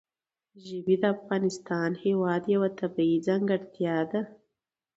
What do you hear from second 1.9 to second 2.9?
هېواد یوه